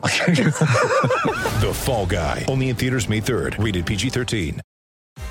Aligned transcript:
The 1.60 1.72
Fall 1.74 2.06
Guy. 2.06 2.44
Only 2.48 2.70
in 2.70 2.76
theaters 2.76 3.08
May 3.08 3.20
3rd. 3.20 3.62
Rated 3.62 3.86
PG-13. 3.86 4.60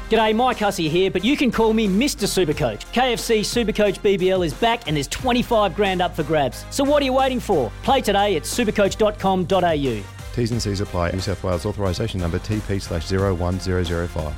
G'day, 0.09 0.35
Mike 0.35 0.57
Hussey 0.57 0.89
here, 0.89 1.11
but 1.11 1.23
you 1.23 1.37
can 1.37 1.51
call 1.51 1.71
me 1.71 1.87
Mr. 1.87 2.25
Supercoach. 2.25 2.81
KFC 2.93 3.41
Supercoach 3.41 3.99
BBL 3.99 4.43
is 4.43 4.55
back 4.55 4.87
and 4.87 4.95
there's 4.97 5.07
25 5.07 5.75
grand 5.75 6.01
up 6.01 6.15
for 6.15 6.23
grabs. 6.23 6.65
So 6.71 6.83
what 6.83 7.03
are 7.03 7.05
you 7.05 7.13
waiting 7.13 7.39
for? 7.39 7.71
Play 7.83 8.01
today 8.01 8.35
at 8.35 8.43
supercoach.com.au. 8.43 10.03
T's 10.35 10.51
and 10.51 10.61
C's 10.61 10.81
apply. 10.81 11.11
New 11.11 11.19
South 11.19 11.43
Wales 11.43 11.65
authorisation 11.65 12.19
number 12.19 12.39
TP 12.39 12.81
slash 12.81 13.11
01005. 13.11 14.33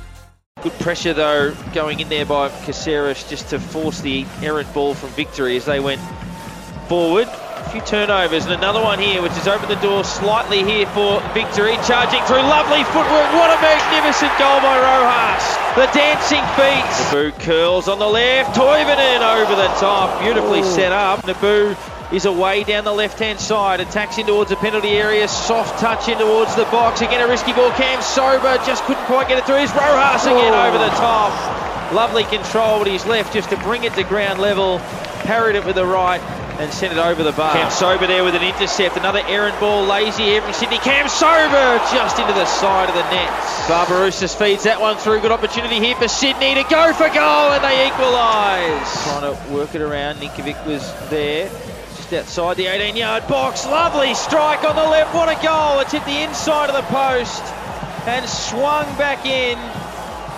Good 0.62 0.72
pressure 0.72 1.14
though 1.14 1.54
going 1.72 2.00
in 2.00 2.08
there 2.08 2.26
by 2.26 2.48
Caceres 2.64 3.24
just 3.28 3.48
to 3.50 3.58
force 3.58 4.00
the 4.00 4.26
errant 4.42 4.72
ball 4.74 4.94
from 4.94 5.08
victory 5.10 5.56
as 5.56 5.64
they 5.64 5.80
went 5.80 6.00
forward. 6.88 7.28
A 7.62 7.70
few 7.70 7.80
turnovers 7.82 8.44
and 8.44 8.54
another 8.54 8.82
one 8.82 8.98
here 8.98 9.22
which 9.22 9.32
has 9.32 9.46
opened 9.46 9.70
the 9.70 9.80
door 9.80 10.02
slightly 10.02 10.64
here 10.64 10.84
for 10.86 11.20
victory. 11.32 11.78
Charging 11.86 12.20
through 12.26 12.42
lovely 12.42 12.82
footwork. 12.90 13.28
What 13.38 13.54
a 13.54 13.58
magnificent 13.62 14.34
goal 14.36 14.58
by 14.60 14.82
Rojas. 14.82 15.46
The 15.78 15.86
dancing 15.94 16.42
feet. 16.58 16.84
Nabbout 17.06 17.38
curls 17.40 17.86
on 17.86 18.00
the 18.00 18.06
left. 18.06 18.56
Toivonen 18.56 19.22
over 19.22 19.54
the 19.54 19.68
top. 19.78 20.20
Beautifully 20.22 20.64
set 20.64 20.90
up. 20.90 21.24
Nabbout 21.24 21.78
is 22.12 22.24
away 22.24 22.64
down 22.64 22.84
the 22.84 22.92
left-hand 22.92 23.40
side, 23.40 23.80
attacks 23.80 24.18
in 24.18 24.26
towards 24.26 24.50
the 24.50 24.56
penalty 24.56 24.90
area, 24.90 25.26
soft 25.26 25.78
touch 25.80 26.08
in 26.08 26.18
towards 26.18 26.54
the 26.56 26.64
box. 26.64 27.00
Again, 27.00 27.22
a 27.22 27.28
risky 27.28 27.52
ball. 27.52 27.70
Kamsoba 27.70 28.58
just 28.66 28.82
couldn't 28.84 29.04
quite 29.04 29.28
get 29.28 29.38
it 29.38 29.46
through. 29.46 29.62
It's 29.62 29.72
Rojas 29.72 30.26
again 30.26 30.52
over 30.52 30.78
the 30.78 30.90
top. 30.98 31.32
Lovely 31.92 32.24
control 32.24 32.80
with 32.80 32.88
his 32.88 33.06
left 33.06 33.32
just 33.32 33.48
to 33.50 33.56
bring 33.58 33.84
it 33.84 33.94
to 33.94 34.02
ground 34.02 34.40
level. 34.40 34.80
Parried 35.24 35.54
it 35.54 35.64
with 35.64 35.76
the 35.76 35.86
right 35.86 36.20
and 36.58 36.72
sent 36.72 36.92
it 36.92 36.98
over 36.98 37.22
the 37.22 37.32
bar. 37.32 37.54
Kamsoba 37.54 38.06
there 38.06 38.24
with 38.24 38.34
an 38.34 38.42
intercept. 38.42 38.96
Another 38.96 39.22
errant 39.26 39.58
ball, 39.58 39.84
lazy 39.84 40.24
here 40.24 40.42
from 40.42 40.52
Sydney. 40.52 40.78
Kamsoba 40.78 41.78
just 41.92 42.18
into 42.18 42.32
the 42.32 42.46
side 42.46 42.88
of 42.88 42.94
the 42.94 43.02
net. 43.10 43.30
Barbarouses 43.66 44.36
feeds 44.36 44.64
that 44.64 44.80
one 44.80 44.96
through. 44.96 45.20
Good 45.20 45.32
opportunity 45.32 45.78
here 45.78 45.96
for 45.96 46.08
Sydney 46.08 46.54
to 46.54 46.64
go 46.64 46.92
for 46.92 47.08
goal 47.08 47.52
and 47.52 47.64
they 47.64 47.86
equalise. 47.88 49.04
Trying 49.04 49.34
to 49.34 49.52
work 49.52 49.74
it 49.74 49.80
around. 49.80 50.16
Ninkovic 50.16 50.66
was 50.66 50.82
there 51.08 51.48
just 51.96 52.12
outside 52.12 52.56
the 52.56 52.66
18 52.66 52.96
yard 52.96 53.26
box. 53.28 53.66
Lovely 53.66 54.14
strike 54.14 54.64
on 54.64 54.76
the 54.76 54.82
left. 54.82 55.14
What 55.14 55.28
a 55.28 55.42
goal. 55.42 55.80
It's 55.80 55.92
hit 55.92 56.04
the 56.04 56.22
inside 56.22 56.70
of 56.70 56.76
the 56.76 56.88
post 56.92 57.42
and 58.06 58.28
swung 58.28 58.84
back 58.98 59.24
in. 59.24 59.58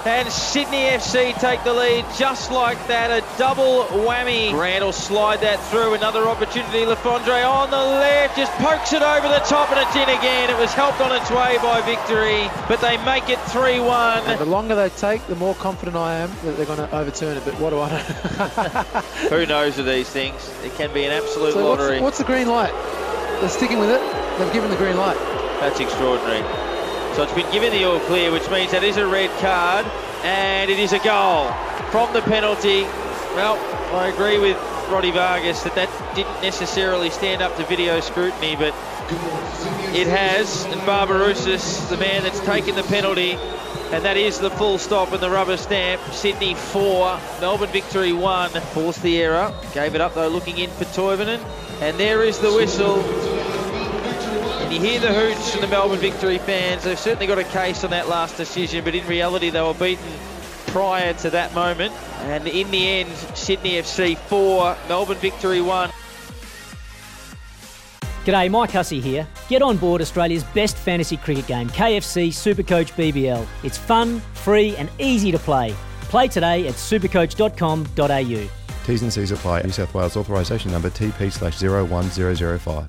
And 0.06 0.30
Sydney 0.30 0.84
FC 0.84 1.32
take 1.40 1.64
the 1.64 1.72
lead 1.72 2.04
just 2.18 2.52
like 2.52 2.76
that. 2.88 3.10
A 3.10 3.24
double 3.38 3.84
whammy. 4.04 4.50
Grant 4.50 4.84
will 4.84 4.92
slide 4.92 5.40
that 5.40 5.58
through. 5.70 5.94
Another 5.94 6.28
opportunity. 6.28 6.84
Le 6.84 6.94
Fondre 6.96 7.48
on 7.48 7.70
the 7.70 7.78
left. 7.78 8.36
Just 8.36 8.52
pokes 8.52 8.92
it 8.92 9.00
over 9.00 9.26
the 9.28 9.38
top 9.46 9.70
and 9.70 9.80
it's 9.80 9.96
in 9.96 10.02
again. 10.02 10.50
It 10.50 10.58
was 10.58 10.74
helped 10.74 11.00
on 11.00 11.16
its 11.16 11.30
way 11.30 11.56
by 11.62 11.80
victory. 11.86 12.50
But 12.68 12.82
they 12.82 13.02
make 13.06 13.30
it 13.30 13.40
3 13.48 13.80
1. 13.80 14.38
The 14.38 14.44
longer 14.44 14.74
they 14.74 14.90
take, 14.90 15.26
the 15.26 15.36
more 15.36 15.54
confident 15.54 15.96
I 15.96 16.16
am 16.16 16.30
that 16.44 16.58
they're 16.58 16.66
going 16.66 16.86
to 16.86 16.94
overturn 16.94 17.38
it. 17.38 17.44
But 17.46 17.58
what 17.58 17.70
do 17.70 17.80
I 17.80 17.90
know? 17.90 17.98
Who 19.30 19.46
knows 19.46 19.78
of 19.78 19.86
these 19.86 20.10
things? 20.10 20.52
It 20.62 20.74
can 20.74 20.92
be 20.92 21.04
an 21.04 21.12
absolute 21.12 21.54
so 21.54 21.66
lottery. 21.66 21.92
what's, 21.92 22.02
what's 22.02 22.18
the 22.18 22.24
green 22.24 22.48
light? 22.48 22.72
They're 23.40 23.48
sticking 23.48 23.78
with 23.78 23.90
it. 23.90 24.02
They've 24.38 24.52
given 24.52 24.68
the 24.68 24.76
green 24.76 24.98
light. 24.98 25.16
That's 25.60 25.80
extraordinary. 25.80 26.42
So 27.14 27.22
it's 27.22 27.32
been 27.32 27.50
given 27.52 27.70
the 27.70 27.84
all 27.84 28.00
clear, 28.00 28.32
which 28.32 28.50
means 28.50 28.72
that 28.72 28.82
is 28.82 28.96
a 28.96 29.06
red 29.06 29.30
card, 29.38 29.86
and 30.24 30.68
it 30.68 30.80
is 30.80 30.92
a 30.92 30.98
goal 30.98 31.46
from 31.92 32.12
the 32.12 32.22
penalty. 32.22 32.82
Well, 33.36 33.56
I 33.94 34.08
agree 34.08 34.40
with 34.40 34.56
Roddy 34.90 35.12
Vargas 35.12 35.62
that 35.62 35.76
that 35.76 35.88
didn't 36.16 36.42
necessarily 36.42 37.10
stand 37.10 37.40
up 37.40 37.56
to 37.56 37.64
video 37.66 38.00
scrutiny, 38.00 38.56
but 38.56 38.74
it 39.94 40.08
has. 40.08 40.64
And 40.64 40.80
Barbarouses, 40.80 41.88
the 41.88 41.96
man 41.98 42.24
that's 42.24 42.40
taken 42.40 42.74
the 42.74 42.82
penalty, 42.82 43.38
and 43.92 44.04
that 44.04 44.16
is 44.16 44.40
the 44.40 44.50
full 44.50 44.78
stop 44.78 45.12
and 45.12 45.20
the 45.20 45.30
rubber 45.30 45.56
stamp. 45.56 46.02
Sydney 46.10 46.54
4, 46.54 47.20
Melbourne 47.40 47.70
victory 47.70 48.12
1. 48.12 48.50
Forced 48.50 49.02
the 49.02 49.22
error, 49.22 49.54
gave 49.72 49.94
it 49.94 50.00
up 50.00 50.14
though, 50.14 50.26
looking 50.26 50.58
in 50.58 50.70
for 50.70 50.84
Toivonen. 50.86 51.40
And 51.80 51.96
there 51.96 52.24
is 52.24 52.40
the 52.40 52.52
whistle. 52.52 52.96
And 54.64 54.72
you 54.72 54.80
hear 54.80 54.98
the 54.98 55.12
hoots 55.12 55.52
from 55.52 55.60
the 55.60 55.66
Melbourne 55.68 55.98
victory 55.98 56.38
fans. 56.38 56.84
They've 56.84 56.98
certainly 56.98 57.26
got 57.26 57.38
a 57.38 57.44
case 57.44 57.84
on 57.84 57.90
that 57.90 58.08
last 58.08 58.38
decision, 58.38 58.82
but 58.82 58.94
in 58.94 59.06
reality, 59.06 59.50
they 59.50 59.60
were 59.60 59.74
beaten 59.74 60.10
prior 60.68 61.12
to 61.12 61.28
that 61.28 61.54
moment. 61.54 61.92
And 62.20 62.48
in 62.48 62.70
the 62.70 62.88
end, 62.88 63.10
Sydney 63.36 63.72
FC 63.72 64.16
4, 64.16 64.74
Melbourne 64.88 65.18
victory 65.18 65.60
1. 65.60 65.90
G'day, 68.24 68.50
Mike 68.50 68.70
Hussey 68.70 69.02
here. 69.02 69.28
Get 69.50 69.60
on 69.60 69.76
board 69.76 70.00
Australia's 70.00 70.44
best 70.44 70.78
fantasy 70.78 71.18
cricket 71.18 71.46
game, 71.46 71.68
KFC 71.68 72.28
Supercoach 72.28 72.92
BBL. 72.94 73.46
It's 73.64 73.76
fun, 73.76 74.20
free, 74.32 74.74
and 74.76 74.88
easy 74.98 75.30
to 75.30 75.38
play. 75.38 75.74
Play 76.08 76.28
today 76.28 76.66
at 76.68 76.74
supercoach.com.au. 76.76 78.48
T's 78.86 79.02
and 79.02 79.12
C's 79.12 79.30
apply. 79.30 79.60
New 79.60 79.72
South 79.72 79.92
Wales 79.92 80.16
authorisation 80.16 80.70
number 80.70 80.88
TP 80.88 81.30
slash 81.30 81.60
01005. 81.60 82.88